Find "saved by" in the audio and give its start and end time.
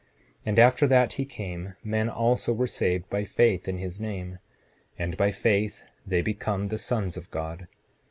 2.65-3.23